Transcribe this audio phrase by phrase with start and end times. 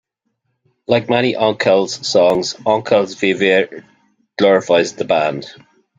[0.87, 3.85] Like many Onkelz songs, "Onkelz wie wir"
[4.35, 5.45] glorifies the band.